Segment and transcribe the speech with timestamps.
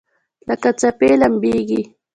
[0.47, 1.81] لکه څپې لمبیږي